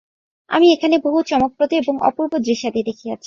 আমি 0.49 0.67
এখানে 0.75 0.95
বহু 1.05 1.19
চমকপ্রদ 1.29 1.71
এবং 1.81 1.95
অপূর্ব 2.09 2.33
দৃশ্যাদি 2.39 2.81
দেখিয়াছি। 2.89 3.19